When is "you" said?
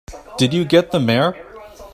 0.51-0.65